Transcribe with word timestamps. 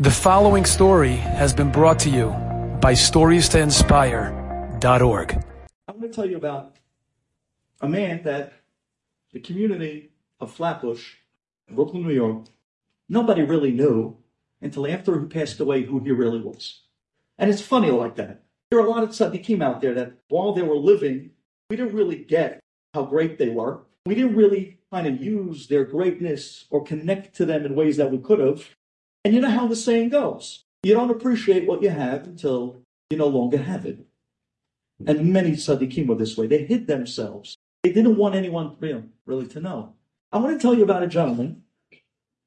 The 0.00 0.12
following 0.12 0.64
story 0.64 1.16
has 1.16 1.52
been 1.52 1.72
brought 1.72 1.98
to 2.00 2.08
you 2.08 2.28
by 2.80 2.92
StoriesToInspire.org. 2.92 5.44
I'm 5.88 5.98
going 5.98 6.08
to 6.08 6.14
tell 6.14 6.24
you 6.24 6.36
about 6.36 6.76
a 7.80 7.88
man 7.88 8.22
that 8.22 8.52
the 9.32 9.40
community 9.40 10.12
of 10.38 10.52
Flatbush, 10.52 11.14
Brooklyn, 11.68 12.04
New 12.04 12.14
York, 12.14 12.44
nobody 13.08 13.42
really 13.42 13.72
knew 13.72 14.16
until 14.62 14.86
after 14.86 15.18
he 15.18 15.26
passed 15.26 15.58
away 15.58 15.82
who 15.82 15.98
he 15.98 16.12
really 16.12 16.42
was. 16.42 16.82
And 17.36 17.50
it's 17.50 17.60
funny 17.60 17.90
like 17.90 18.14
that. 18.14 18.44
There 18.70 18.78
are 18.78 18.86
a 18.86 18.90
lot 18.90 19.02
of 19.02 19.12
stuff 19.12 19.32
that 19.32 19.42
came 19.42 19.62
out 19.62 19.80
there 19.80 19.94
that 19.94 20.12
while 20.28 20.52
they 20.52 20.62
were 20.62 20.76
living, 20.76 21.30
we 21.70 21.74
didn't 21.74 21.96
really 21.96 22.22
get 22.22 22.60
how 22.94 23.02
great 23.02 23.36
they 23.36 23.48
were. 23.48 23.80
We 24.06 24.14
didn't 24.14 24.36
really 24.36 24.78
kind 24.92 25.08
of 25.08 25.20
use 25.20 25.66
their 25.66 25.82
greatness 25.82 26.66
or 26.70 26.84
connect 26.84 27.34
to 27.38 27.44
them 27.44 27.66
in 27.66 27.74
ways 27.74 27.96
that 27.96 28.12
we 28.12 28.18
could 28.18 28.38
have. 28.38 28.64
And 29.24 29.34
you 29.34 29.40
know 29.40 29.50
how 29.50 29.66
the 29.66 29.76
saying 29.76 30.10
goes 30.10 30.64
you 30.82 30.94
don't 30.94 31.10
appreciate 31.10 31.66
what 31.66 31.82
you 31.82 31.90
have 31.90 32.24
until 32.24 32.82
you 33.10 33.16
no 33.18 33.26
longer 33.26 33.58
have 33.58 33.84
it. 33.84 34.06
And 35.06 35.32
many 35.32 35.52
tzaddikim 35.52 36.06
were 36.06 36.14
this 36.14 36.36
way. 36.36 36.46
They 36.46 36.64
hid 36.64 36.86
themselves. 36.86 37.56
They 37.82 37.92
didn't 37.92 38.16
want 38.16 38.34
anyone 38.34 38.76
you 38.80 38.92
know, 38.92 39.04
really 39.26 39.46
to 39.48 39.60
know. 39.60 39.94
I 40.32 40.38
want 40.38 40.58
to 40.58 40.62
tell 40.62 40.74
you 40.74 40.82
about 40.82 41.02
a 41.02 41.08
gentleman 41.08 41.62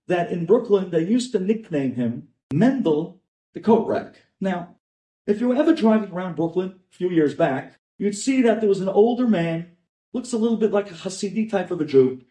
that 0.07 0.31
in 0.31 0.45
Brooklyn, 0.45 0.91
they 0.91 1.03
used 1.03 1.31
to 1.31 1.39
nickname 1.39 1.95
him 1.95 2.27
Mendel 2.53 3.21
the 3.53 3.59
Coat 3.59 3.87
Rack. 3.87 4.15
Now, 4.39 4.75
if 5.27 5.39
you 5.39 5.47
were 5.47 5.55
ever 5.55 5.73
driving 5.73 6.11
around 6.11 6.35
Brooklyn 6.35 6.79
a 6.91 6.95
few 6.95 7.09
years 7.09 7.33
back, 7.33 7.79
you'd 7.97 8.17
see 8.17 8.41
that 8.41 8.59
there 8.59 8.69
was 8.69 8.81
an 8.81 8.89
older 8.89 9.27
man, 9.27 9.71
looks 10.13 10.33
a 10.33 10.37
little 10.37 10.57
bit 10.57 10.71
like 10.71 10.91
a 10.91 10.95
Hasidic 10.95 11.49
type 11.51 11.71
of 11.71 11.79
a 11.79 11.85
Jew, 11.85 12.21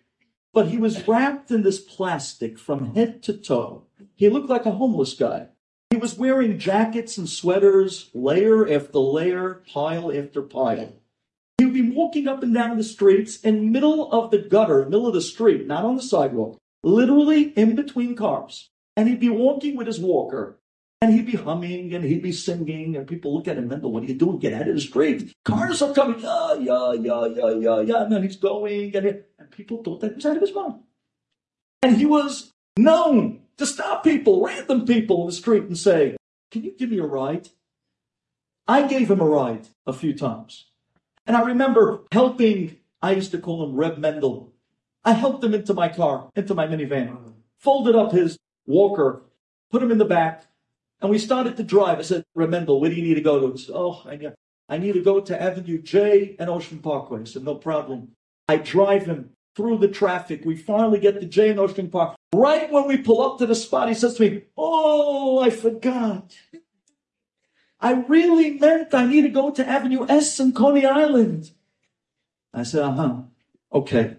but 0.52 0.68
he 0.68 0.76
was 0.76 1.06
wrapped 1.06 1.50
in 1.50 1.62
this 1.62 1.80
plastic 1.80 2.58
from 2.58 2.94
head 2.94 3.22
to 3.24 3.32
toe. 3.32 3.86
He 4.20 4.28
looked 4.28 4.50
like 4.50 4.66
a 4.66 4.72
homeless 4.72 5.14
guy. 5.14 5.46
He 5.88 5.96
was 5.96 6.18
wearing 6.18 6.58
jackets 6.58 7.16
and 7.16 7.26
sweaters, 7.26 8.10
layer 8.12 8.70
after 8.70 8.98
layer, 8.98 9.62
pile 9.72 10.12
after 10.12 10.42
pile. 10.42 10.92
He 11.56 11.64
would 11.64 11.72
be 11.72 11.90
walking 11.90 12.28
up 12.28 12.42
and 12.42 12.52
down 12.52 12.76
the 12.76 12.84
streets 12.84 13.40
in 13.40 13.72
middle 13.72 14.12
of 14.12 14.30
the 14.30 14.36
gutter, 14.36 14.84
middle 14.84 15.06
of 15.06 15.14
the 15.14 15.22
street, 15.22 15.66
not 15.66 15.86
on 15.86 15.96
the 15.96 16.02
sidewalk, 16.02 16.58
literally 16.82 17.44
in 17.56 17.74
between 17.74 18.14
cars. 18.14 18.68
And 18.94 19.08
he'd 19.08 19.20
be 19.20 19.30
walking 19.30 19.74
with 19.74 19.86
his 19.86 19.98
walker, 19.98 20.60
and 21.00 21.14
he'd 21.14 21.24
be 21.24 21.38
humming 21.38 21.94
and 21.94 22.04
he'd 22.04 22.22
be 22.22 22.30
singing, 22.30 22.96
and 22.96 23.08
people 23.08 23.34
look 23.34 23.48
at 23.48 23.56
him, 23.56 23.68
Mendel, 23.68 23.90
what 23.90 24.02
are 24.02 24.06
you 24.06 24.14
doing? 24.14 24.38
Get 24.38 24.52
out 24.52 24.68
of 24.68 24.74
the 24.74 24.82
street. 24.82 25.32
Cars 25.46 25.80
are 25.80 25.94
coming, 25.94 26.20
yeah, 26.20 26.56
yeah, 26.60 26.92
yeah, 26.92 27.24
yeah, 27.24 27.50
yeah, 27.52 27.80
yeah. 27.80 28.02
And 28.02 28.12
then 28.12 28.22
he's 28.22 28.36
going, 28.36 28.94
and, 28.94 29.06
he, 29.06 29.12
and 29.38 29.50
people 29.50 29.82
thought 29.82 30.02
that 30.02 30.16
was 30.16 30.26
out 30.26 30.36
of 30.36 30.42
his 30.42 30.54
mind. 30.54 30.74
And 31.82 31.96
he 31.96 32.04
was 32.04 32.52
known 32.76 33.39
to 33.60 33.66
stop 33.66 34.02
people, 34.02 34.42
random 34.42 34.86
people 34.86 35.20
in 35.20 35.26
the 35.26 35.32
street, 35.32 35.64
and 35.64 35.78
say, 35.78 36.16
Can 36.50 36.64
you 36.64 36.72
give 36.76 36.90
me 36.90 36.98
a 36.98 37.04
ride? 37.04 37.50
I 38.66 38.88
gave 38.88 39.10
him 39.10 39.20
a 39.20 39.26
ride 39.26 39.68
a 39.86 39.92
few 39.92 40.14
times. 40.14 40.66
And 41.26 41.36
I 41.36 41.42
remember 41.42 42.00
helping, 42.10 42.76
I 43.02 43.12
used 43.12 43.30
to 43.32 43.38
call 43.38 43.62
him 43.62 43.76
Reb 43.76 43.98
Mendel. 43.98 44.52
I 45.04 45.12
helped 45.12 45.44
him 45.44 45.54
into 45.54 45.74
my 45.74 45.88
car, 45.88 46.30
into 46.34 46.54
my 46.54 46.66
minivan, 46.66 47.34
folded 47.58 47.94
up 47.94 48.12
his 48.12 48.38
walker, 48.66 49.22
put 49.70 49.82
him 49.82 49.90
in 49.90 49.98
the 49.98 50.04
back, 50.04 50.46
and 51.00 51.10
we 51.10 51.18
started 51.18 51.56
to 51.58 51.62
drive. 51.62 51.98
I 51.98 52.02
said, 52.02 52.24
Reb 52.34 52.48
Mendel, 52.48 52.80
where 52.80 52.90
do 52.90 52.96
you 52.96 53.02
need 53.02 53.14
to 53.14 53.20
go 53.20 53.40
to? 53.40 53.52
He 53.52 53.58
said, 53.58 53.74
Oh, 53.74 54.02
I 54.06 54.16
need, 54.16 54.32
I 54.70 54.78
need 54.78 54.94
to 54.94 55.02
go 55.02 55.20
to 55.20 55.42
Avenue 55.42 55.82
J 55.82 56.36
and 56.38 56.48
Ocean 56.48 56.78
Parkway. 56.78 57.20
I 57.20 57.24
said, 57.24 57.44
No 57.44 57.56
problem. 57.56 58.12
I 58.48 58.56
drive 58.56 59.04
him 59.04 59.30
through 59.56 59.78
the 59.78 59.88
traffic. 59.88 60.42
We 60.44 60.56
finally 60.56 61.00
get 61.00 61.20
to 61.20 61.26
J 61.26 61.50
and 61.50 61.60
Ocean 61.60 61.90
Park. 61.90 62.16
Right 62.34 62.70
when 62.70 62.86
we 62.86 62.96
pull 62.96 63.22
up 63.22 63.38
to 63.38 63.46
the 63.46 63.54
spot, 63.54 63.88
he 63.88 63.94
says 63.94 64.14
to 64.14 64.22
me, 64.30 64.42
Oh, 64.56 65.40
I 65.40 65.50
forgot. 65.50 66.34
I 67.80 67.92
really 67.92 68.58
meant 68.58 68.94
I 68.94 69.06
need 69.06 69.22
to 69.22 69.30
go 69.30 69.50
to 69.50 69.66
Avenue 69.66 70.06
S 70.08 70.38
in 70.38 70.52
Coney 70.52 70.84
Island. 70.84 71.50
I 72.52 72.62
said, 72.62 72.82
uh 72.82 72.92
huh. 72.92 73.16
Okay. 73.72 74.16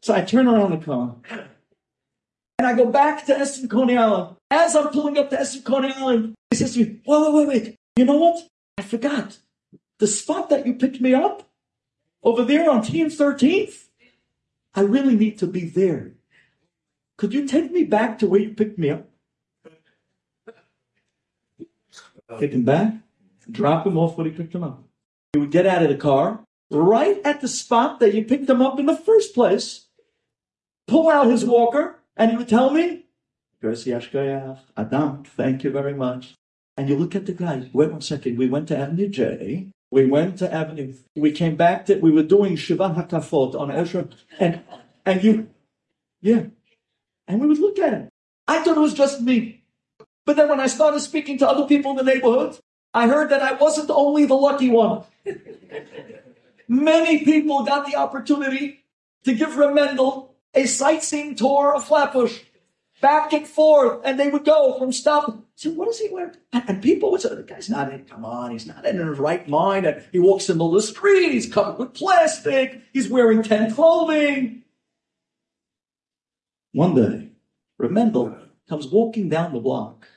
So 0.00 0.14
I 0.14 0.22
turn 0.22 0.48
around 0.48 0.70
the 0.72 0.84
car 0.84 1.16
and 2.58 2.66
I 2.66 2.74
go 2.74 2.86
back 2.86 3.26
to 3.26 3.38
S 3.38 3.58
and 3.58 3.70
Coney 3.70 3.96
Island. 3.96 4.36
As 4.50 4.74
I'm 4.74 4.88
pulling 4.88 5.18
up 5.18 5.30
to 5.30 5.40
S 5.40 5.54
and 5.54 5.64
Coney 5.64 5.92
Island, 5.92 6.34
he 6.50 6.56
says 6.56 6.74
to 6.74 6.80
me, 6.80 7.00
wait, 7.06 7.20
wait, 7.22 7.34
wait, 7.34 7.48
wait. 7.48 7.76
You 7.96 8.04
know 8.04 8.16
what? 8.16 8.48
I 8.78 8.82
forgot. 8.82 9.38
The 9.98 10.06
spot 10.06 10.50
that 10.50 10.66
you 10.66 10.74
picked 10.74 11.00
me 11.00 11.14
up 11.14 11.48
over 12.22 12.44
there 12.44 12.68
on 12.70 12.82
T 12.82 13.00
and 13.00 13.10
13th, 13.10 13.85
I 14.76 14.82
really 14.82 15.16
need 15.16 15.38
to 15.38 15.46
be 15.46 15.64
there. 15.64 16.12
Could 17.16 17.32
you 17.32 17.46
take 17.46 17.72
me 17.72 17.82
back 17.82 18.18
to 18.18 18.26
where 18.26 18.40
you 18.40 18.50
picked 18.50 18.78
me 18.78 18.90
up? 18.90 19.08
Take 22.38 22.52
him 22.52 22.64
back, 22.64 22.92
drop 23.50 23.86
him 23.86 23.96
off 23.96 24.16
where 24.16 24.26
he 24.26 24.32
picked 24.32 24.54
him 24.54 24.64
up. 24.64 24.82
He 25.32 25.38
would 25.38 25.50
get 25.52 25.66
out 25.66 25.82
of 25.82 25.88
the 25.88 25.96
car, 25.96 26.40
right 26.70 27.20
at 27.24 27.40
the 27.40 27.48
spot 27.48 28.00
that 28.00 28.12
you 28.12 28.24
picked 28.24 28.50
him 28.50 28.60
up 28.60 28.78
in 28.78 28.86
the 28.86 28.96
first 28.96 29.34
place, 29.34 29.86
pull 30.86 31.08
out 31.08 31.28
his 31.28 31.44
walker, 31.44 32.00
and 32.16 32.30
he 32.30 32.36
would 32.36 32.48
tell 32.48 32.70
me, 32.70 33.06
Adam, 34.76 35.24
thank 35.24 35.64
you 35.64 35.70
very 35.70 35.94
much. 35.94 36.34
And 36.76 36.88
you 36.88 36.96
look 36.96 37.14
at 37.14 37.24
the 37.24 37.32
guy, 37.32 37.70
wait 37.72 37.92
one 37.92 38.02
second, 38.02 38.36
we 38.36 38.48
went 38.48 38.68
to 38.68 38.76
Avenue 38.76 39.08
J, 39.08 39.68
we 39.90 40.06
went 40.06 40.38
to 40.38 40.52
Avenue, 40.52 40.94
we 41.14 41.32
came 41.32 41.56
back 41.56 41.86
to, 41.86 41.96
we 41.96 42.10
were 42.10 42.22
doing 42.22 42.56
Shiva 42.56 42.90
Hakafot 42.90 43.58
on 43.58 43.70
Ezra, 43.70 44.08
and, 44.38 44.62
and 45.04 45.22
you, 45.22 45.48
yeah. 46.20 46.46
And 47.28 47.40
we 47.40 47.46
would 47.46 47.58
look 47.58 47.78
at 47.78 47.92
it. 47.92 48.08
I 48.48 48.62
thought 48.62 48.76
it 48.76 48.80
was 48.80 48.94
just 48.94 49.20
me. 49.20 49.64
But 50.24 50.36
then 50.36 50.48
when 50.48 50.60
I 50.60 50.66
started 50.66 51.00
speaking 51.00 51.38
to 51.38 51.48
other 51.48 51.66
people 51.66 51.92
in 51.92 51.96
the 51.96 52.02
neighborhood, 52.02 52.58
I 52.92 53.08
heard 53.08 53.30
that 53.30 53.42
I 53.42 53.52
wasn't 53.52 53.90
only 53.90 54.26
the 54.26 54.34
lucky 54.34 54.70
one. 54.70 55.04
Many 56.68 57.24
people 57.24 57.64
got 57.64 57.86
the 57.86 57.96
opportunity 57.96 58.80
to 59.24 59.34
give 59.34 59.56
Reb 59.56 59.74
Mendel 59.74 60.34
a 60.54 60.66
sightseeing 60.66 61.34
tour 61.36 61.74
of 61.74 61.84
Flatbush, 61.84 62.40
back 63.00 63.32
and 63.32 63.46
forth, 63.46 64.00
and 64.04 64.18
they 64.18 64.28
would 64.28 64.44
go 64.44 64.78
from 64.78 64.92
stop. 64.92 65.44
So 65.54 65.70
what 65.70 65.86
does 65.86 65.98
he 65.98 66.08
wear? 66.10 66.34
And, 66.52 66.64
and 66.68 66.82
people 66.82 67.10
would 67.10 67.20
say, 67.20 67.34
"The 67.34 67.42
guy's 67.42 67.70
not 67.70 67.92
in. 67.92 68.04
Come 68.04 68.24
on, 68.24 68.50
he's 68.50 68.66
not 68.66 68.84
in 68.86 68.98
his 68.98 69.18
right 69.18 69.48
mind." 69.48 69.86
And 69.86 70.04
he 70.12 70.18
walks 70.18 70.48
in 70.48 70.58
the 70.58 70.80
street. 70.80 71.32
He's 71.32 71.52
covered 71.52 71.78
with 71.78 71.94
plastic. 71.94 72.82
He's 72.92 73.08
wearing 73.08 73.42
ten 73.42 73.72
clothing. 73.72 74.62
One 76.72 76.94
day, 76.94 77.30
Reb 77.78 77.90
Mendel 77.90 78.36
comes 78.68 78.86
walking 78.88 79.28
down 79.28 79.52
the 79.52 79.60
block, 79.60 80.08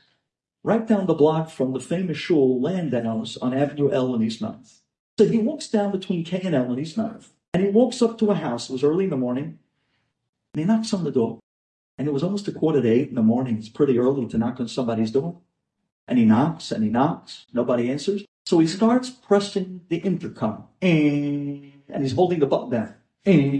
right 0.63 0.85
down 0.85 1.05
the 1.05 1.13
block 1.13 1.49
from 1.49 1.73
the 1.73 1.79
famous 1.79 2.17
shul 2.17 2.61
Landau's 2.61 3.37
on 3.37 3.53
Avenue 3.53 3.91
L 3.91 4.13
in 4.15 4.23
East 4.23 4.41
Ninth. 4.41 4.81
So 5.17 5.25
he 5.25 5.37
walks 5.37 5.69
down 5.69 5.91
between 5.91 6.23
K 6.25 6.41
and 6.43 6.55
L 6.55 6.71
in 6.73 6.79
East 6.79 6.97
Ninth, 6.97 7.29
and 7.53 7.63
he 7.63 7.69
walks 7.69 8.01
up 8.01 8.17
to 8.19 8.31
a 8.31 8.35
house. 8.35 8.69
It 8.69 8.73
was 8.73 8.83
early 8.83 9.05
in 9.05 9.09
the 9.09 9.17
morning, 9.17 9.59
and 10.53 10.59
he 10.59 10.65
knocks 10.65 10.93
on 10.93 11.03
the 11.03 11.11
door. 11.11 11.38
And 11.99 12.07
it 12.07 12.11
was 12.11 12.23
almost 12.23 12.47
a 12.47 12.53
quarter 12.53 12.81
to 12.81 12.89
eight 12.89 13.09
in 13.09 13.15
the 13.15 13.21
morning. 13.21 13.57
It's 13.57 13.67
pretty 13.67 13.99
early 13.99 14.25
to 14.27 14.37
knock 14.37 14.61
on 14.61 14.69
somebody's 14.69 15.11
door. 15.11 15.41
And 16.07 16.17
he 16.17 16.23
knocks 16.23 16.71
and 16.71 16.81
he 16.81 16.89
knocks. 16.89 17.45
Nobody 17.53 17.91
answers. 17.91 18.23
So 18.45 18.59
he 18.59 18.67
starts 18.67 19.09
pressing 19.09 19.81
the 19.89 19.97
intercom. 19.97 20.63
And 20.81 21.73
he's 21.99 22.13
holding 22.13 22.39
the 22.39 22.45
button 22.47 22.69
down. 22.69 22.95
And 23.25 23.53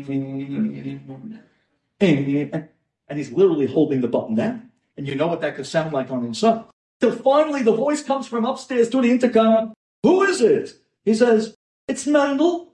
he's 3.10 3.32
literally 3.34 3.68
holding 3.68 4.00
the 4.00 4.08
button 4.08 4.36
down. 4.36 4.72
And 4.96 5.06
you 5.06 5.16
know 5.16 5.28
what 5.28 5.42
that 5.42 5.58
could 5.58 5.68
sound 5.68 5.92
like 5.92 6.10
on 6.10 6.24
inside. 6.24 6.64
Till 7.02 7.12
finally 7.12 7.62
the 7.62 7.74
voice 7.74 8.02
comes 8.02 8.26
from 8.26 8.46
upstairs 8.46 8.90
to 8.92 9.02
the 9.02 9.12
intercom. 9.12 9.74
Who 10.04 10.24
is 10.24 10.40
it? 10.40 10.76
He 11.04 11.14
says, 11.14 11.58
It's 11.90 12.08
Mendel. 12.08 12.72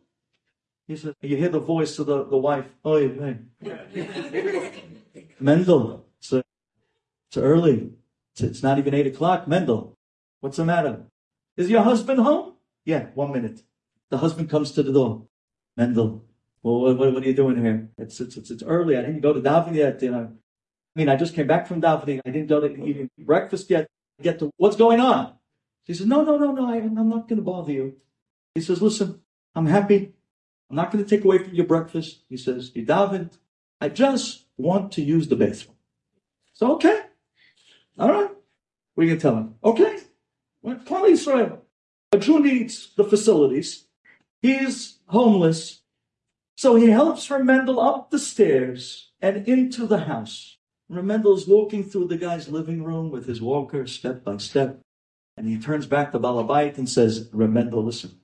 He 0.88 0.96
says, 0.96 1.16
You 1.22 1.38
hear 1.38 1.50
the 1.50 1.60
voice 1.60 1.98
of 1.98 2.06
the, 2.06 2.24
the 2.24 2.38
wife. 2.38 2.66
Oh, 2.84 3.00
hey. 3.00 3.40
Mendel, 5.40 6.06
it's, 6.20 6.34
uh, 6.34 6.42
it's 7.30 7.38
early. 7.38 7.92
It's, 8.34 8.42
it's 8.42 8.64
not 8.64 8.78
even 8.78 8.94
eight 8.94 9.08
o'clock. 9.08 9.48
Mendel, 9.48 9.98
what's 10.40 10.58
the 10.58 10.66
matter? 10.66 11.04
Is 11.58 11.70
your 11.70 11.84
husband 11.84 12.20
home? 12.20 12.54
Yeah, 12.86 13.08
one 13.16 13.32
minute. 13.32 13.62
The 14.10 14.20
husband 14.20 14.50
comes 14.50 14.72
to 14.74 14.84
the 14.84 14.94
door. 14.94 15.28
Mendel, 15.76 16.24
well, 16.64 16.96
what, 16.96 17.14
what, 17.14 17.24
are 17.24 17.28
you 17.28 17.34
doing 17.34 17.64
here? 17.64 17.90
It's, 17.98 18.20
it's, 18.20 18.38
it's, 18.38 18.52
it's 18.52 18.64
early. 18.64 18.98
I 18.98 19.02
didn't 19.02 19.22
go 19.22 19.34
to 19.34 19.42
davening 19.42 19.76
yet. 19.76 20.02
You 20.02 20.12
know, 20.12 20.32
I 20.96 21.00
mean, 21.00 21.10
I 21.10 21.16
just 21.16 21.36
came 21.36 21.48
back 21.48 21.68
from 21.68 21.82
davening. 21.82 22.22
I 22.26 22.30
didn't 22.30 22.48
go 22.48 22.60
to 22.60 22.68
eating 22.68 23.10
breakfast 23.20 23.70
yet. 23.70 23.88
Get 24.22 24.40
to 24.40 24.52
what's 24.58 24.78
going 24.78 25.00
on? 25.00 25.34
He 25.84 25.94
says, 25.94 26.08
no, 26.08 26.24
no, 26.24 26.38
no, 26.38 26.52
no. 26.54 26.68
I, 26.68 26.78
I'm 26.78 27.10
not 27.10 27.28
going 27.28 27.38
to 27.38 27.44
bother 27.44 27.72
you. 27.72 27.98
He 28.56 28.62
says, 28.62 28.82
listen, 28.82 29.22
I'm 29.54 29.66
happy. 29.66 30.14
I'm 30.70 30.76
not 30.76 30.92
going 30.92 31.04
to 31.04 31.10
take 31.10 31.26
away 31.26 31.40
from 31.40 31.54
your 31.54 31.66
breakfast. 31.66 32.24
He 32.30 32.38
says, 32.38 32.72
you 32.74 32.86
davened. 32.86 33.38
I 33.82 33.90
just 33.90 34.45
want 34.58 34.92
to 34.94 35.02
use 35.02 35.28
the 35.28 35.36
bathroom. 35.36 35.76
So, 36.54 36.74
okay. 36.76 37.02
All 37.98 38.12
right. 38.12 38.32
We 38.96 39.08
can 39.08 39.20
tell 39.20 39.36
him, 39.36 39.56
okay. 39.64 40.00
Well, 40.62 40.78
Klal 40.78 41.10
Yisrael. 41.10 41.60
A 42.12 42.18
Jew 42.18 42.40
needs 42.40 42.94
the 42.96 43.04
facilities. 43.04 43.88
He's 44.42 45.00
homeless. 45.08 45.82
So 46.56 46.76
he 46.76 46.90
helps 46.90 47.30
Reb 47.30 47.44
Mendel 47.44 47.80
up 47.80 48.10
the 48.10 48.20
stairs 48.20 49.12
and 49.22 49.48
into 49.48 49.86
the 49.86 50.00
house. 50.00 50.58
Reb 50.88 51.04
Mendel's 51.04 51.48
walking 51.48 51.84
through 51.84 52.08
the 52.08 52.18
guy's 52.18 52.48
living 52.48 52.84
room 52.84 53.12
with 53.12 53.26
his 53.26 53.42
walker, 53.42 53.86
step 53.86 54.24
by 54.24 54.38
step, 54.38 54.80
and 55.36 55.48
he 55.48 55.58
turns 55.58 55.86
back 55.86 56.12
to 56.12 56.20
Balabait 56.20 56.78
and 56.78 56.88
says, 56.88 57.30
Remendel, 57.30 57.84
listen, 57.84 58.20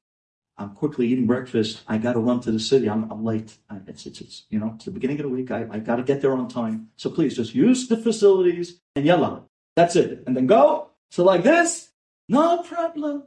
I'm 0.62 0.76
quickly 0.76 1.08
eating 1.08 1.26
breakfast. 1.26 1.82
I 1.88 1.98
got 1.98 2.14
to 2.14 2.20
run 2.20 2.40
to 2.42 2.52
the 2.52 2.60
city. 2.60 2.88
I'm, 2.88 3.12
I'm 3.12 3.26
late. 3.26 3.58
It's, 3.88 4.06
it's, 4.06 4.22
it's, 4.22 4.44
you 4.50 4.60
know, 4.60 4.74
it's 4.76 4.86
the 4.86 4.92
beginning 4.92 5.20
of 5.20 5.24
the 5.24 5.30
week. 5.30 5.50
I, 5.50 5.66
I 5.72 5.80
got 5.80 5.96
to 5.96 6.04
get 6.04 6.22
there 6.22 6.34
on 6.34 6.48
time. 6.48 6.90
So 6.98 7.10
please 7.10 7.36
just 7.36 7.56
use 7.56 7.88
the 7.88 7.98
facilities 7.98 8.80
and 8.96 9.04
yell 9.06 9.20
yalla. 9.20 9.44
That's 9.76 9.96
it. 9.96 10.24
And 10.28 10.38
then 10.38 10.46
go. 10.46 10.90
So 11.10 11.24
like 11.24 11.44
this, 11.44 11.90
no 12.30 12.62
problem. 12.62 13.24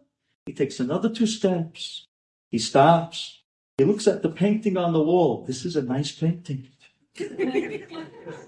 He 0.47 0.53
takes 0.53 0.79
another 0.79 1.09
two 1.09 1.27
steps. 1.27 2.07
He 2.51 2.59
stops. 2.59 3.43
He 3.79 3.85
looks 3.85 4.07
at 4.07 4.23
the 4.23 4.29
painting 4.29 4.77
on 4.77 4.93
the 4.93 5.03
wall. 5.03 5.45
This 5.45 5.65
is 5.65 5.75
a 5.75 5.83
nice 5.83 6.13
painting. 6.13 6.69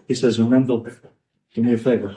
he 0.06 0.14
says, 0.14 0.38
Reb 0.38 0.48
Mendel, 0.48 0.86
do 1.54 1.62
me 1.62 1.72
a 1.72 1.78
favor. 1.78 2.16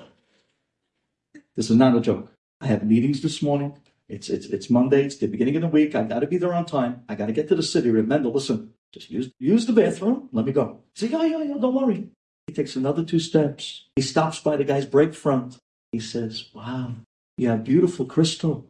This 1.56 1.72
is 1.72 1.78
not 1.78 1.96
a 1.96 2.02
joke. 2.02 2.32
I 2.62 2.68
have 2.68 2.86
meetings 2.86 3.22
this 3.22 3.42
morning. 3.42 3.76
It's 4.10 4.28
it's 4.28 4.48
it's 4.48 4.70
Monday. 4.70 5.06
It's 5.06 5.18
the 5.18 5.28
beginning 5.28 5.56
of 5.58 5.62
the 5.62 5.68
week. 5.68 5.94
I 5.96 6.04
got 6.04 6.20
to 6.20 6.28
be 6.28 6.38
there 6.38 6.54
on 6.54 6.66
time. 6.66 7.04
I 7.08 7.16
got 7.16 7.28
to 7.28 7.32
get 7.32 7.48
to 7.50 7.56
the 7.56 7.64
city. 7.64 7.92
Remember, 7.92 8.30
listen, 8.30 8.74
just 8.92 9.10
use 9.12 9.32
use 9.40 9.68
the 9.68 9.74
bathroom. 9.74 10.30
Let 10.32 10.46
me 10.46 10.52
go. 10.52 10.82
He 10.96 11.02
says, 11.02 11.12
yeah, 11.12 11.26
yeah, 11.26 11.44
yeah. 11.44 11.58
Don't 11.62 11.76
worry. 11.76 12.10
He 12.48 12.54
takes 12.54 12.76
another 12.76 13.04
two 13.04 13.20
steps. 13.20 13.86
He 13.96 14.02
stops 14.02 14.40
by 14.40 14.58
the 14.58 14.64
guy's 14.64 14.88
brake 14.88 15.14
front. 15.14 15.60
He 15.92 16.00
says, 16.00 16.50
"Wow, 16.54 16.96
you 17.38 17.50
have 17.50 17.64
beautiful 17.64 18.06
crystal. 18.08 18.68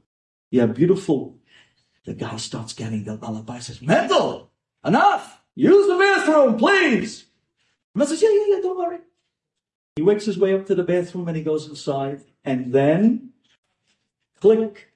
You 0.51 0.59
have 0.61 0.75
beautiful." 0.75 1.37
The 2.05 2.13
guy 2.13 2.35
starts 2.37 2.73
getting 2.73 3.05
the 3.05 3.15
lullaby. 3.15 3.59
Says, 3.59 3.81
"Mendel, 3.81 4.51
enough. 4.83 5.41
Use 5.55 5.87
the 5.87 5.97
bathroom, 5.97 6.57
please." 6.57 7.25
Mendel 7.95 8.15
says, 8.15 8.21
"Yeah, 8.21 8.29
yeah, 8.29 8.55
yeah. 8.55 8.61
Don't 8.61 8.77
worry." 8.77 8.99
He 9.95 10.01
wakes 10.01 10.25
his 10.25 10.37
way 10.37 10.53
up 10.53 10.65
to 10.67 10.75
the 10.75 10.83
bathroom 10.83 11.27
and 11.27 11.37
he 11.37 11.43
goes 11.43 11.67
inside. 11.67 12.21
And 12.45 12.73
then, 12.73 13.31
click, 14.39 14.93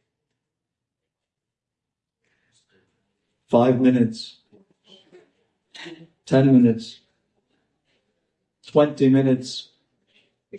five 3.53 3.79
minutes, 3.79 4.39
10 6.25 6.51
minutes, 6.51 7.01
20 8.65 9.09
minutes. 9.09 9.69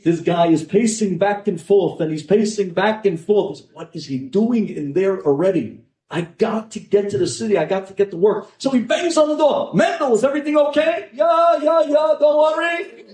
This 0.05 0.21
guy 0.21 0.47
is 0.47 0.63
pacing 0.63 1.19
back 1.19 1.49
and 1.49 1.61
forth 1.61 2.01
and 2.01 2.13
he's 2.13 2.23
pacing 2.23 2.71
back 2.71 3.05
and 3.05 3.19
forth. 3.19 3.63
What 3.73 3.91
is 3.95 4.07
he 4.07 4.19
doing 4.19 4.69
in 4.69 4.93
there 4.93 5.21
already? 5.27 5.81
I 6.09 6.21
got 6.21 6.71
to 6.73 6.79
get 6.79 7.11
to 7.11 7.19
the 7.19 7.27
city. 7.27 7.59
I 7.59 7.65
got 7.65 7.89
to 7.89 7.95
get 7.95 8.13
to 8.13 8.17
work. 8.17 8.53
So 8.59 8.71
he 8.71 8.79
bangs 8.79 9.19
on 9.19 9.29
the 9.29 9.37
door. 9.37 9.75
Mendel, 9.75 10.15
is 10.15 10.23
everything 10.23 10.57
okay? 10.57 11.09
Yeah, 11.13 11.59
yeah, 11.61 11.81
yeah. 11.81 12.15
Don't 12.21 12.39
worry. 12.39 13.07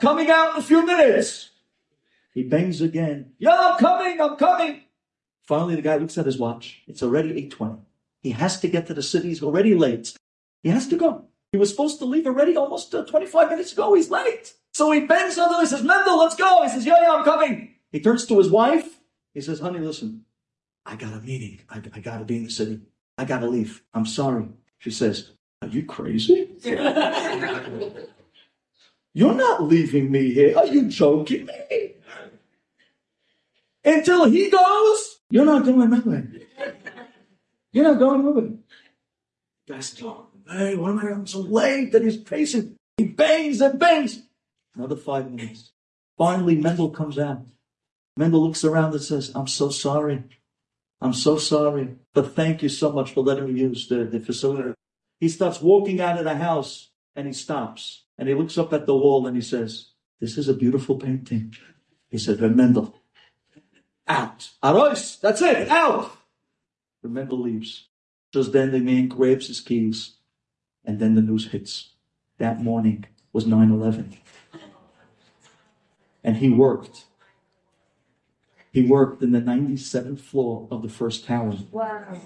Coming 0.00 0.30
out 0.30 0.52
in 0.52 0.60
a 0.60 0.62
few 0.62 0.86
minutes. 0.86 1.50
He 2.32 2.44
bangs 2.44 2.80
again. 2.80 3.32
Yeah, 3.38 3.58
I'm 3.58 3.78
coming. 3.78 4.20
I'm 4.20 4.36
coming. 4.36 4.82
Finally, 5.42 5.74
the 5.74 5.82
guy 5.82 5.96
looks 5.96 6.16
at 6.16 6.26
his 6.26 6.38
watch. 6.38 6.82
It's 6.86 7.02
already 7.02 7.30
820. 7.30 7.85
He 8.26 8.32
has 8.32 8.58
to 8.58 8.66
get 8.66 8.88
to 8.88 8.94
the 8.94 9.04
city. 9.04 9.28
He's 9.28 9.40
already 9.40 9.76
late. 9.76 10.12
He 10.64 10.70
has 10.70 10.88
to 10.88 10.96
go. 10.96 11.26
He 11.52 11.58
was 11.58 11.70
supposed 11.70 12.00
to 12.00 12.04
leave 12.04 12.26
already 12.26 12.56
almost 12.56 12.92
uh, 12.92 13.04
25 13.04 13.50
minutes 13.50 13.72
ago. 13.72 13.94
He's 13.94 14.10
late. 14.10 14.52
So 14.74 14.90
he 14.90 14.98
bends 14.98 15.38
over 15.38 15.60
He 15.60 15.66
says, 15.66 15.84
Mendel, 15.84 16.18
let's 16.18 16.34
go. 16.34 16.64
He 16.64 16.68
says, 16.68 16.84
yeah, 16.84 16.96
yeah, 17.00 17.12
I'm 17.12 17.22
coming. 17.22 17.76
He 17.92 18.00
turns 18.00 18.26
to 18.26 18.36
his 18.38 18.50
wife. 18.50 18.98
He 19.32 19.40
says, 19.40 19.60
honey, 19.60 19.78
listen, 19.78 20.24
I 20.84 20.96
got 20.96 21.12
a 21.12 21.20
meeting. 21.20 21.60
I, 21.70 21.80
I 21.94 22.00
got 22.00 22.18
to 22.18 22.24
be 22.24 22.38
in 22.38 22.44
the 22.46 22.50
city. 22.50 22.80
I 23.16 23.24
got 23.24 23.38
to 23.42 23.46
leave. 23.46 23.84
I'm 23.94 24.06
sorry. 24.06 24.48
She 24.78 24.90
says, 24.90 25.30
are 25.62 25.68
you 25.68 25.84
crazy? 25.84 26.50
You're 29.14 29.34
not 29.34 29.62
leaving 29.62 30.10
me 30.10 30.32
here. 30.34 30.58
Are 30.58 30.66
you 30.66 30.88
joking 30.88 31.46
me? 31.46 31.92
Until 33.84 34.24
he 34.24 34.50
goes, 34.50 35.20
you're 35.30 35.44
not 35.44 35.64
going 35.64 35.90
nowhere. 35.90 36.28
You're 37.76 37.84
not 37.84 37.98
going 37.98 38.24
with 38.24 38.42
it. 38.42 38.52
Guy's 39.68 39.92
talking, 39.92 40.40
hey, 40.50 40.76
why 40.76 40.88
am 40.88 40.98
I 40.98 41.10
I'm 41.10 41.26
so 41.26 41.40
late 41.40 41.92
that 41.92 42.02
he's 42.02 42.16
pacing? 42.16 42.74
He 42.96 43.04
bangs 43.04 43.60
and 43.60 43.78
bangs. 43.78 44.22
Another 44.74 44.96
five 44.96 45.30
minutes. 45.30 45.72
Finally, 46.16 46.54
Mendel 46.54 46.88
comes 46.88 47.18
out. 47.18 47.44
Mendel 48.16 48.42
looks 48.42 48.64
around 48.64 48.94
and 48.94 49.02
says, 49.02 49.30
I'm 49.34 49.46
so 49.46 49.68
sorry. 49.68 50.24
I'm 51.02 51.12
so 51.12 51.36
sorry, 51.36 51.96
but 52.14 52.34
thank 52.34 52.62
you 52.62 52.70
so 52.70 52.92
much 52.92 53.12
for 53.12 53.22
letting 53.22 53.52
me 53.52 53.60
use 53.60 53.88
the, 53.88 54.04
the 54.04 54.20
facility. 54.20 54.72
He 55.20 55.28
starts 55.28 55.60
walking 55.60 56.00
out 56.00 56.16
of 56.16 56.24
the 56.24 56.36
house 56.36 56.92
and 57.14 57.26
he 57.26 57.34
stops 57.34 58.04
and 58.16 58.26
he 58.26 58.34
looks 58.34 58.56
up 58.56 58.72
at 58.72 58.86
the 58.86 58.96
wall 58.96 59.26
and 59.26 59.36
he 59.36 59.42
says, 59.42 59.90
This 60.18 60.38
is 60.38 60.48
a 60.48 60.54
beautiful 60.54 60.96
painting. 60.96 61.54
He 62.08 62.16
said, 62.16 62.40
Mendel, 62.40 62.96
out. 64.08 64.48
Arois, 64.62 65.20
that's 65.20 65.42
it, 65.42 65.68
out. 65.68 66.15
Remember 67.06 67.36
leaves. 67.36 67.86
Just 68.32 68.52
then 68.52 68.72
the 68.72 68.80
man 68.80 69.06
grabs 69.06 69.46
his 69.46 69.60
keys 69.60 70.16
and 70.84 70.98
then 70.98 71.14
the 71.14 71.22
news 71.22 71.52
hits. 71.52 71.90
That 72.38 72.60
morning 72.60 73.06
was 73.32 73.44
9-11. 73.44 74.16
And 76.24 76.38
he 76.38 76.50
worked. 76.50 77.04
He 78.72 78.82
worked 78.82 79.22
in 79.22 79.30
the 79.30 79.40
97th 79.40 80.18
floor 80.18 80.66
of 80.68 80.82
the 80.82 80.88
first 80.88 81.24
tower. 81.24 81.54
Wow. 81.70 82.20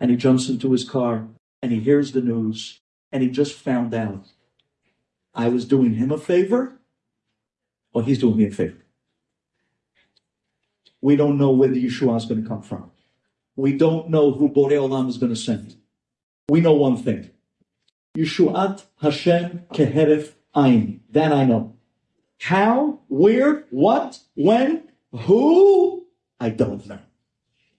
And 0.00 0.10
he 0.10 0.16
jumps 0.16 0.48
into 0.48 0.72
his 0.72 0.88
car 0.88 1.28
and 1.62 1.70
he 1.70 1.80
hears 1.80 2.12
the 2.12 2.22
news 2.22 2.80
and 3.12 3.22
he 3.22 3.28
just 3.28 3.52
found 3.52 3.92
out 3.92 4.28
I 5.34 5.48
was 5.48 5.66
doing 5.66 5.96
him 5.96 6.10
a 6.10 6.18
favor 6.18 6.78
or 7.92 8.02
he's 8.02 8.20
doing 8.20 8.38
me 8.38 8.46
a 8.46 8.50
favor 8.50 8.87
we 11.00 11.16
don't 11.16 11.38
know 11.38 11.50
where 11.50 11.68
the 11.68 11.84
Yeshua 11.84 12.16
is 12.16 12.24
going 12.24 12.42
to 12.42 12.48
come 12.48 12.62
from. 12.62 12.90
We 13.56 13.72
don't 13.76 14.10
know 14.10 14.32
who 14.32 14.48
Borei 14.48 14.72
Olam 14.72 15.08
is 15.08 15.18
going 15.18 15.32
to 15.32 15.36
send. 15.36 15.76
We 16.48 16.60
know 16.60 16.74
one 16.74 16.96
thing. 16.96 17.30
Yeshuat 18.16 18.84
Hashem 19.00 19.64
keheref 19.72 20.32
ayin. 20.54 21.00
That 21.10 21.32
I 21.32 21.44
know. 21.44 21.74
How, 22.40 23.00
where, 23.08 23.64
what, 23.70 24.20
when, 24.34 24.84
who, 25.12 26.06
I 26.38 26.50
don't 26.50 26.86
know. 26.86 27.00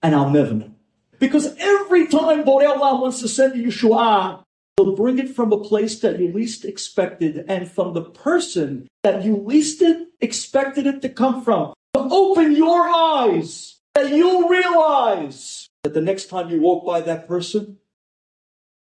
And 0.03 0.15
I'll 0.15 0.29
never 0.29 0.53
know. 0.53 0.71
Because 1.17 1.55
every 1.57 2.07
time 2.07 2.43
Borei 2.43 2.73
Olam 2.73 3.01
wants 3.01 3.19
to 3.21 3.27
send 3.27 3.53
a 3.53 3.63
Yeshua, 3.63 4.43
he'll 4.77 4.95
bring 4.95 5.19
it 5.19 5.35
from 5.35 5.51
a 5.51 5.59
place 5.59 5.99
that 5.99 6.19
you 6.19 6.31
least 6.31 6.63
expected 6.63 7.45
and 7.49 7.69
from 7.69 7.93
the 7.93 8.03
person 8.03 8.87
that 9.03 9.23
you 9.23 9.35
least 9.37 9.83
expected 10.21 10.87
it 10.87 11.01
to 11.01 11.09
come 11.09 11.43
from 11.43 11.73
open 11.95 12.55
your 12.55 12.89
eyes 12.89 13.79
that 13.95 14.11
you'll 14.11 14.47
realize 14.47 15.69
that 15.83 15.93
the 15.93 16.01
next 16.01 16.27
time 16.27 16.49
you 16.49 16.61
walk 16.61 16.85
by 16.85 17.01
that 17.01 17.27
person, 17.27 17.77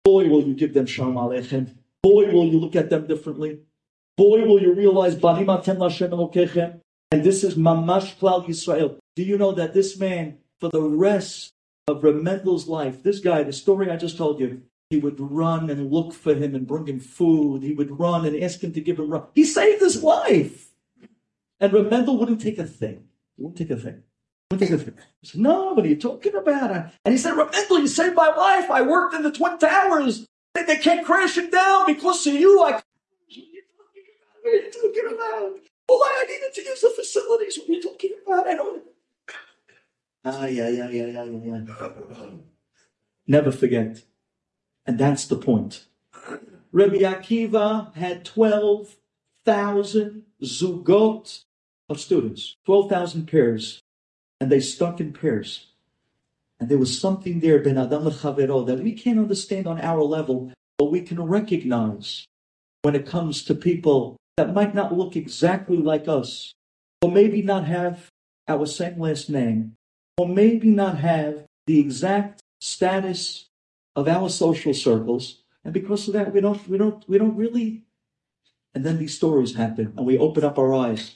boy, 0.03 0.27
will 0.27 0.43
you 0.43 0.53
give 0.53 0.73
them 0.73 0.85
shalom 0.85 1.15
aleichem. 1.15 1.75
Boy, 2.03 2.31
will 2.31 2.45
you 2.45 2.59
look 2.59 2.75
at 2.75 2.89
them 2.89 3.07
differently. 3.07 3.59
Boy, 4.17 4.45
will 4.45 4.61
you 4.61 4.73
realize. 4.73 5.13
And 5.13 7.23
this 7.23 7.43
is 7.43 7.55
mamash 7.55 8.17
klal 8.17 8.45
Yisrael. 8.45 8.97
Do 9.15 9.23
you 9.23 9.37
know 9.37 9.51
that 9.53 9.73
this 9.73 9.99
man, 9.99 10.37
for 10.59 10.69
the 10.69 10.81
rest 10.81 11.53
of 11.87 12.03
Reb 12.03 12.15
Mendel's 12.15 12.67
life, 12.67 13.03
this 13.03 13.19
guy, 13.19 13.43
the 13.43 13.53
story 13.53 13.89
I 13.89 13.97
just 13.97 14.17
told 14.17 14.39
you, 14.39 14.63
he 14.89 14.97
would 14.97 15.19
run 15.19 15.69
and 15.69 15.91
look 15.91 16.13
for 16.13 16.33
him 16.33 16.55
and 16.55 16.65
bring 16.65 16.87
him 16.87 16.99
food. 16.99 17.63
He 17.63 17.73
would 17.73 17.99
run 17.99 18.25
and 18.25 18.41
ask 18.41 18.63
him 18.63 18.73
to 18.73 18.81
give 18.81 18.99
him 18.99 19.09
run. 19.09 19.23
He 19.35 19.43
saved 19.43 19.81
his 19.81 20.03
life. 20.03 20.66
And 21.59 21.73
Reb 21.73 21.89
Mendel 21.89 22.17
wouldn't 22.17 22.41
take 22.41 22.59
a 22.59 22.65
thing. 22.65 23.05
He 23.37 23.43
won't 23.43 23.57
take 23.57 23.71
a 23.71 23.77
thing. 23.77 24.03
He 24.49 24.55
won't 24.55 24.61
take 24.61 24.71
a 24.71 24.77
thing. 24.77 24.95
I 24.97 25.03
said, 25.27 25.41
no, 25.41 25.73
what 25.73 25.85
are 25.85 25.89
you 25.89 25.97
talking 25.97 26.35
about? 26.35 26.91
And 27.05 27.13
he 27.13 27.17
said, 27.17 27.35
Reb 27.35 27.51
Mendel, 27.51 27.79
you 27.79 27.87
saved 27.87 28.15
my 28.15 28.29
life. 28.29 28.69
I 28.71 28.81
worked 28.83 29.15
in 29.15 29.23
the 29.23 29.31
Twin 29.31 29.57
Towers. 29.57 30.25
They, 30.55 30.63
they 30.63 30.77
kept 30.77 31.05
crashing 31.05 31.49
down 31.49 31.87
because 31.87 32.25
of 32.27 32.33
you. 32.35 32.61
I, 32.63 32.71
what 32.73 34.53
are 34.53 34.55
you 34.57 34.71
talking 34.71 35.07
about? 35.15 35.59
Well, 35.89 36.01
I 36.03 36.25
needed 36.27 36.53
to 36.55 36.61
use 36.63 36.81
the 36.81 36.91
facilities. 36.95 37.57
What 37.59 37.69
are 37.69 37.73
you 37.73 37.83
talking 37.83 38.11
about? 38.25 38.47
I 38.47 38.55
don't. 38.55 38.83
Ah, 40.25 40.45
yeah, 40.45 40.69
yeah, 40.69 40.89
yeah, 40.89 41.05
yeah, 41.07 41.23
yeah, 41.25 41.61
yeah. 41.61 42.29
Never 43.27 43.51
forget. 43.51 44.03
And 44.85 44.99
that's 44.99 45.25
the 45.27 45.37
point. 45.37 45.85
Rabbi 46.71 46.97
Akiva 46.97 47.93
had 47.95 48.25
12,000 48.25 50.23
zugot 50.43 51.45
of 51.89 51.99
students, 51.99 52.55
12,000 52.65 53.27
pairs, 53.27 53.81
and 54.39 54.51
they 54.51 54.59
stuck 54.59 54.99
in 54.99 55.13
pairs. 55.13 55.67
And 56.59 56.69
there 56.69 56.77
was 56.77 56.99
something 56.99 57.39
there, 57.39 57.59
Ben 57.59 57.77
Adam 57.77 58.03
Chavero, 58.11 58.65
that 58.67 58.79
we 58.79 58.93
can't 58.93 59.19
understand 59.19 59.67
on 59.67 59.79
our 59.81 60.01
level, 60.03 60.51
but 60.77 60.91
we 60.91 61.01
can 61.01 61.21
recognize 61.21 62.25
when 62.81 62.95
it 62.95 63.05
comes 63.05 63.43
to 63.43 63.55
people 63.55 64.17
that 64.37 64.53
might 64.53 64.75
not 64.75 64.97
look 64.97 65.15
exactly 65.15 65.77
like 65.77 66.07
us, 66.07 66.53
or 67.01 67.11
maybe 67.11 67.41
not 67.41 67.65
have 67.65 68.09
our 68.47 68.65
same 68.65 68.99
last 68.99 69.29
name, 69.29 69.73
or 70.17 70.27
maybe 70.27 70.69
not 70.69 70.99
have 70.99 71.45
the 71.67 71.79
exact 71.79 72.41
status 72.61 73.47
of 73.95 74.07
our 74.07 74.29
social 74.29 74.73
circles, 74.73 75.43
and 75.63 75.73
because 75.73 76.07
of 76.07 76.13
that, 76.13 76.33
we 76.33 76.41
don't, 76.41 76.67
we 76.69 76.77
don't, 76.77 77.07
we 77.09 77.17
don't 77.17 77.35
really 77.35 77.83
And 78.73 78.85
then 78.85 78.99
these 78.99 79.15
stories 79.15 79.55
happen 79.55 79.93
and 79.97 80.05
we 80.05 80.17
open 80.19 80.43
up 80.43 80.59
our 80.59 80.73
eyes. 80.73 81.15